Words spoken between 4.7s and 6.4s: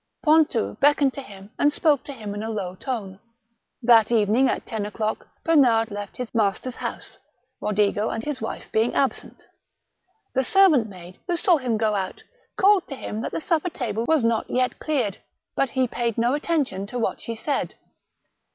o'clock, Bernard left his